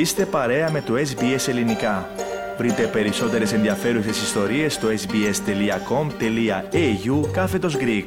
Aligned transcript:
Είστε 0.00 0.26
παρέα 0.26 0.70
με 0.70 0.82
το 0.82 0.94
SBS 0.94 1.48
Ελληνικά. 1.48 2.10
Βρείτε 2.58 2.86
περισσότερες 2.86 3.52
ενδιαφέρουσες 3.52 4.22
ιστορίες 4.22 4.74
στο 4.74 4.88
sbs.com.au 4.88 6.12
κάθετος 7.32 7.76
Greek. 7.80 8.06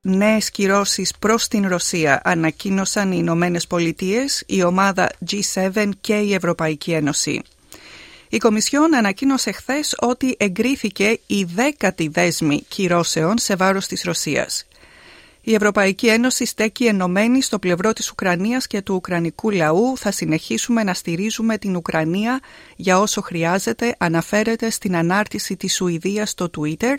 Νέες 0.00 0.50
κυρώσεις 0.50 1.14
προς 1.18 1.48
την 1.48 1.68
Ρωσία 1.68 2.20
ανακοίνωσαν 2.24 3.12
οι 3.12 3.16
Ηνωμένες 3.18 3.66
Πολιτείες, 3.66 4.44
η 4.46 4.62
ομάδα 4.62 5.10
G7 5.30 5.90
και 6.00 6.14
η 6.14 6.34
Ευρωπαϊκή 6.34 6.92
Ένωση. 6.92 7.42
Η 8.28 8.38
Κομισιόν 8.38 8.94
ανακοίνωσε 8.94 9.52
χθες 9.52 9.94
ότι 9.98 10.34
εγκρίθηκε 10.38 11.18
η 11.26 11.44
δέκατη 11.44 12.08
δέσμη 12.08 12.64
κυρώσεων 12.68 13.38
σε 13.38 13.54
βάρος 13.56 13.86
της 13.86 14.02
Ρωσίας. 14.02 14.64
Η 15.42 15.54
Ευρωπαϊκή 15.54 16.08
Ένωση 16.08 16.44
στέκει 16.44 16.84
ενωμένη 16.84 17.42
στο 17.42 17.58
πλευρό 17.58 17.92
της 17.92 18.10
Ουκρανίας 18.10 18.66
και 18.66 18.82
του 18.82 18.94
Ουκρανικού 18.94 19.50
λαού. 19.50 19.96
Θα 19.96 20.10
συνεχίσουμε 20.10 20.82
να 20.82 20.94
στηρίζουμε 20.94 21.58
την 21.58 21.76
Ουκρανία 21.76 22.40
για 22.76 23.00
όσο 23.00 23.20
χρειάζεται, 23.20 23.94
αναφέρεται 23.98 24.70
στην 24.70 24.96
ανάρτηση 24.96 25.56
της 25.56 25.74
Σουηδίας 25.74 26.30
στο 26.30 26.50
Twitter. 26.58 26.94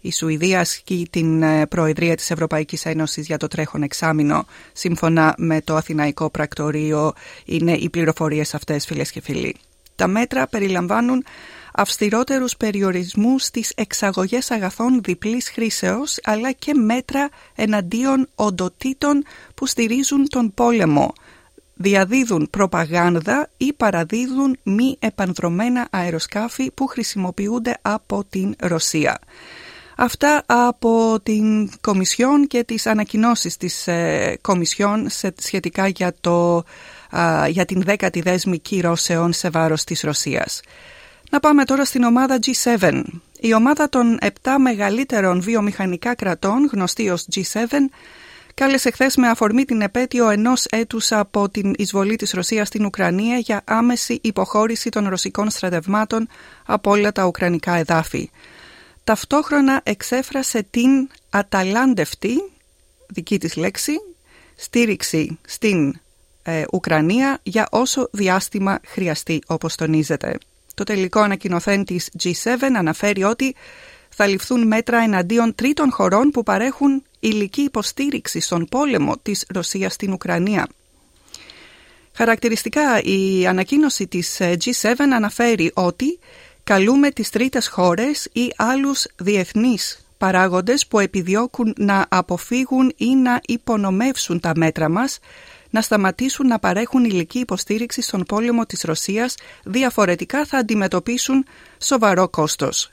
Η 0.00 0.12
Σουηδία 0.12 0.60
ασκεί 0.60 1.08
την 1.10 1.42
ε, 1.42 1.66
Προεδρία 1.66 2.16
της 2.16 2.30
Ευρωπαϊκής 2.30 2.86
Ένωσης 2.86 3.26
για 3.26 3.36
το 3.36 3.46
τρέχον 3.46 3.82
εξάμεινο. 3.82 4.46
Σύμφωνα 4.72 5.34
με 5.38 5.60
το 5.60 5.74
Αθηναϊκό 5.74 6.30
Πρακτορείο 6.30 7.12
είναι 7.44 7.72
οι 7.72 7.90
πληροφορίες 7.90 8.54
αυτές 8.54 8.86
φίλες 8.86 9.10
και 9.10 9.20
φίλοι. 9.20 9.56
Τα 9.96 10.06
μέτρα 10.06 10.46
περιλαμβάνουν 10.46 11.24
αυστηρότερους 11.76 12.56
περιορισμούς 12.56 13.42
στις 13.42 13.72
εξαγωγές 13.76 14.50
αγαθών 14.50 15.00
διπλής 15.02 15.50
χρήσεως 15.50 16.18
αλλά 16.22 16.52
και 16.52 16.74
μέτρα 16.74 17.28
εναντίον 17.54 18.28
οντοτήτων 18.34 19.24
που 19.54 19.66
στηρίζουν 19.66 20.28
τον 20.28 20.54
πόλεμο, 20.54 21.12
διαδίδουν 21.74 22.48
προπαγάνδα 22.50 23.50
ή 23.56 23.72
παραδίδουν 23.72 24.58
μη 24.62 24.96
επανδρομένα 24.98 25.88
αεροσκάφη 25.90 26.70
που 26.70 26.86
χρησιμοποιούνται 26.86 27.76
από 27.82 28.24
την 28.30 28.54
Ρωσία. 28.58 29.18
Αυτά 29.96 30.42
από 30.46 31.20
την 31.22 31.70
Κομισιόν 31.80 32.46
και 32.46 32.64
τις 32.64 32.86
ανακοινώσεις 32.86 33.56
της 33.56 33.86
ε, 33.86 34.38
Κομισιόν 34.40 35.06
σχετικά 35.36 35.88
για, 35.88 36.14
το, 36.20 36.64
για 37.48 37.64
την 37.64 37.82
δέκατη 37.82 38.20
δέσμη 38.20 38.58
κυρώσεων 38.58 39.32
σε 39.32 39.50
βάρος 39.50 39.84
της 39.84 40.00
Ρωσίας. 40.00 40.60
Να 41.30 41.40
πάμε 41.40 41.64
τώρα 41.64 41.84
στην 41.84 42.02
ομάδα 42.02 42.38
G7. 42.46 43.02
Η 43.40 43.54
ομάδα 43.54 43.88
των 43.88 44.18
7 44.22 44.28
μεγαλύτερων 44.58 45.40
βιομηχανικά 45.40 46.14
κρατών, 46.14 46.68
γνωστή 46.72 47.10
ως 47.10 47.26
G7, 47.34 47.66
κάλεσε 48.54 48.90
χθες 48.90 49.16
με 49.16 49.28
αφορμή 49.28 49.64
την 49.64 49.80
επέτειο 49.80 50.30
ενός 50.30 50.64
έτους 50.64 51.12
από 51.12 51.48
την 51.48 51.74
εισβολή 51.76 52.16
της 52.16 52.30
Ρωσίας 52.30 52.68
στην 52.68 52.84
Ουκρανία 52.84 53.38
για 53.38 53.62
άμεση 53.64 54.18
υποχώρηση 54.22 54.88
των 54.88 55.08
ρωσικών 55.08 55.50
στρατευμάτων 55.50 56.28
από 56.66 56.90
όλα 56.90 57.12
τα 57.12 57.26
ουκρανικά 57.26 57.74
εδάφη. 57.74 58.30
Ταυτόχρονα 59.04 59.80
εξέφρασε 59.82 60.66
την 60.70 61.08
αταλάντευτη, 61.30 62.52
δική 63.08 63.38
της 63.38 63.56
λέξη, 63.56 63.92
στήριξη 64.56 65.38
στην 65.46 66.00
ε, 66.42 66.64
Ουκρανία 66.72 67.38
για 67.42 67.68
όσο 67.70 68.08
διάστημα 68.12 68.80
χρειαστεί 68.86 69.38
όπως 69.46 69.74
τονίζεται. 69.74 70.38
Το 70.76 70.84
τελικό 70.84 71.20
ανακοινωθέν 71.20 71.84
της 71.84 72.10
G7 72.22 72.56
αναφέρει 72.76 73.22
ότι 73.22 73.54
θα 74.08 74.26
ληφθούν 74.26 74.66
μέτρα 74.66 74.98
εναντίον 74.98 75.54
τρίτων 75.54 75.92
χωρών 75.92 76.30
που 76.30 76.42
παρέχουν 76.42 77.02
υλική 77.20 77.60
υποστήριξη 77.60 78.40
στον 78.40 78.66
πόλεμο 78.66 79.14
της 79.22 79.44
Ρωσίας 79.54 79.92
στην 79.92 80.12
Ουκρανία. 80.12 80.68
Χαρακτηριστικά 82.12 83.00
η 83.02 83.46
ανακοίνωση 83.46 84.06
της 84.06 84.40
G7 84.40 84.94
αναφέρει 85.14 85.70
ότι 85.74 86.18
καλούμε 86.64 87.10
τις 87.10 87.30
τρίτες 87.30 87.68
χώρες 87.68 88.28
ή 88.32 88.52
άλλους 88.56 89.06
διεθνείς 89.16 90.06
παράγοντες 90.18 90.86
που 90.86 90.98
επιδιώκουν 90.98 91.74
να 91.78 92.06
αποφύγουν 92.08 92.92
ή 92.96 93.14
να 93.14 93.40
υπονομεύσουν 93.46 94.40
τα 94.40 94.52
μέτρα 94.56 94.88
μας 94.88 95.18
να 95.76 95.82
σταματήσουν 95.82 96.46
να 96.46 96.58
παρέχουν 96.58 97.04
υλική 97.04 97.38
υποστήριξη 97.38 98.02
στον 98.02 98.24
πόλεμο 98.24 98.66
της 98.66 98.82
Ρωσίας, 98.82 99.34
διαφορετικά 99.64 100.44
θα 100.44 100.58
αντιμετωπίσουν 100.58 101.44
σοβαρό 101.78 102.28
κόστος. 102.28 102.88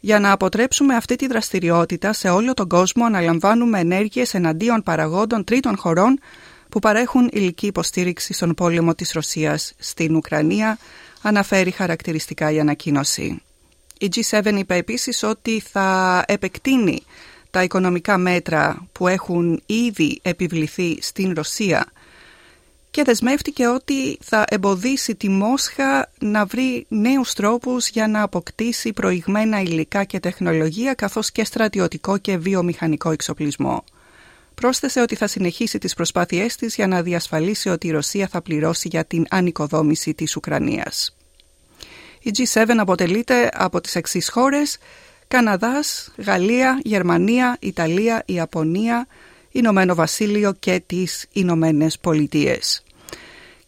Για 0.00 0.18
να 0.18 0.32
αποτρέψουμε 0.32 0.94
αυτή 0.94 1.16
τη 1.16 1.26
δραστηριότητα 1.26 2.12
σε 2.12 2.28
όλο 2.28 2.54
τον 2.54 2.68
κόσμο 2.68 3.04
αναλαμβάνουμε 3.04 3.80
ενέργειες 3.80 4.34
εναντίον 4.34 4.82
παραγόντων 4.82 5.44
τρίτων 5.44 5.76
χωρών 5.76 6.20
που 6.68 6.78
παρέχουν 6.78 7.28
υλική 7.32 7.66
υποστήριξη 7.66 8.32
στον 8.32 8.54
πόλεμο 8.54 8.94
της 8.94 9.12
Ρωσίας 9.12 9.74
στην 9.78 10.16
Ουκρανία, 10.16 10.78
αναφέρει 11.22 11.70
χαρακτηριστικά 11.70 12.50
η 12.50 12.60
ανακοίνωση. 12.60 13.42
Η 13.98 14.08
G7 14.14 14.54
είπε 14.58 14.74
επίσης 14.74 15.22
ότι 15.22 15.60
θα 15.60 16.22
επεκτείνει 16.26 17.02
τα 17.50 17.62
οικονομικά 17.62 18.18
μέτρα 18.18 18.88
που 18.92 19.08
έχουν 19.08 19.62
ήδη 19.66 20.18
επιβληθεί 20.22 20.98
στην 21.00 21.32
Ρωσία 21.34 21.86
και 22.96 23.02
δεσμεύτηκε 23.02 23.66
ότι 23.66 24.18
θα 24.22 24.44
εμποδίσει 24.48 25.14
τη 25.14 25.28
Μόσχα 25.28 26.10
να 26.18 26.44
βρει 26.44 26.86
νέους 26.88 27.32
τρόπους 27.32 27.88
για 27.88 28.08
να 28.08 28.22
αποκτήσει 28.22 28.92
προηγμένα 28.92 29.60
υλικά 29.60 30.04
και 30.04 30.20
τεχνολογία 30.20 30.94
καθώς 30.94 31.30
και 31.32 31.44
στρατιωτικό 31.44 32.18
και 32.18 32.36
βιομηχανικό 32.36 33.10
εξοπλισμό. 33.10 33.84
Πρόσθεσε 34.54 35.00
ότι 35.00 35.14
θα 35.14 35.26
συνεχίσει 35.26 35.78
τις 35.78 35.94
προσπάθειές 35.94 36.56
της 36.56 36.74
για 36.74 36.86
να 36.86 37.02
διασφαλίσει 37.02 37.68
ότι 37.68 37.86
η 37.86 37.90
Ρωσία 37.90 38.28
θα 38.28 38.42
πληρώσει 38.42 38.88
για 38.88 39.04
την 39.04 39.26
ανοικοδόμηση 39.30 40.14
της 40.14 40.36
Ουκρανίας. 40.36 41.16
Η 42.20 42.30
G7 42.36 42.74
αποτελείται 42.78 43.50
από 43.52 43.80
τις 43.80 43.94
εξής 43.94 44.28
χώρες 44.28 44.78
Καναδάς, 45.28 46.12
Γαλλία, 46.16 46.80
Γερμανία, 46.82 47.56
Ιταλία, 47.60 48.22
Ιαπωνία, 48.26 49.06
Ηνωμένο 49.50 49.94
Βασίλειο 49.94 50.52
και 50.58 50.82
τις 50.86 51.26
Ηνωμένες 51.32 51.98
Πολιτείες. 51.98 52.80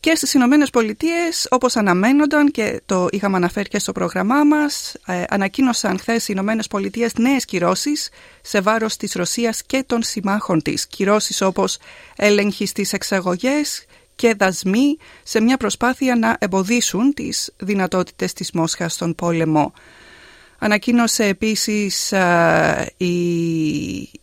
Και 0.00 0.14
στις 0.14 0.34
Ηνωμένες 0.34 0.70
Πολιτείες, 0.70 1.46
όπως 1.50 1.76
αναμένονταν 1.76 2.50
και 2.50 2.80
το 2.86 3.06
είχαμε 3.10 3.36
αναφέρει 3.36 3.68
και 3.68 3.78
στο 3.78 3.92
πρόγραμμά 3.92 4.44
μας, 4.44 4.94
ε, 5.06 5.24
ανακοίνωσαν 5.28 5.98
χθες 5.98 6.22
οι 6.22 6.26
Ηνωμένες 6.30 6.66
Πολιτείες 6.66 7.14
νέες 7.14 7.44
κυρώσεις 7.44 8.10
σε 8.42 8.60
βάρος 8.60 8.96
της 8.96 9.12
Ρωσίας 9.12 9.62
και 9.62 9.82
των 9.86 10.02
συμμάχων 10.02 10.62
της. 10.62 10.86
Κυρώσεις 10.86 11.40
όπως 11.40 11.78
έλεγχη 12.16 12.66
στις 12.66 12.92
εξαγωγές 12.92 13.84
και 14.16 14.34
δασμοί 14.38 14.96
σε 15.22 15.40
μια 15.40 15.56
προσπάθεια 15.56 16.16
να 16.16 16.36
εμποδίσουν 16.40 17.14
τις 17.14 17.52
δυνατότητες 17.56 18.32
της 18.32 18.50
Μόσχας 18.52 18.92
στον 18.92 19.14
πόλεμο. 19.14 19.72
Ανακοίνωσε 20.58 21.24
επίσης, 21.24 22.12
η, 22.96 23.14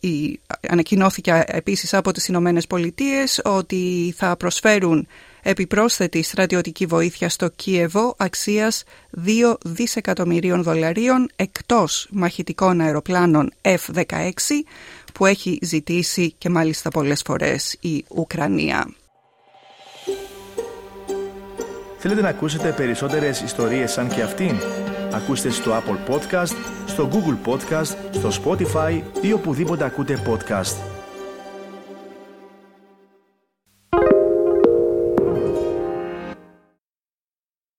η, 0.00 0.40
ανακοινώθηκε 0.68 1.44
επίσης 1.46 1.94
από 1.94 2.12
τις 2.12 2.28
Ηνωμένες 2.28 2.66
Πολιτείες 2.66 3.40
ότι 3.44 4.14
θα 4.16 4.36
προσφέρουν 4.36 5.06
επιπρόσθετη 5.48 6.22
στρατιωτική 6.22 6.86
βοήθεια 6.86 7.28
στο 7.28 7.48
Κίεβο 7.48 8.14
αξίας 8.18 8.82
2 9.26 9.56
δισεκατομμυρίων 9.64 10.62
δολαρίων 10.62 11.28
εκτός 11.36 12.08
μαχητικών 12.10 12.80
αεροπλάνων 12.80 13.52
F-16 13.62 14.30
που 15.14 15.26
έχει 15.26 15.58
ζητήσει 15.62 16.34
και 16.38 16.48
μάλιστα 16.48 16.90
πολλές 16.90 17.22
φορές 17.22 17.76
η 17.80 18.04
Ουκρανία. 18.08 18.94
Θέλετε 21.98 22.20
να 22.20 22.28
ακούσετε 22.28 22.72
περισσότερες 22.72 23.40
ιστορίες 23.40 23.92
σαν 23.92 24.08
και 24.08 24.22
αυτήν; 24.22 24.56
Ακούστε 25.12 25.50
στο 25.50 25.72
Apple 25.72 26.12
Podcast, 26.12 26.56
στο 26.86 27.08
Google 27.12 27.52
Podcast, 27.52 27.96
στο 28.10 28.30
Spotify 28.42 29.00
ή 29.20 29.32
οπουδήποτε 29.32 29.84
ακούτε 29.84 30.22
podcast. 30.26 30.95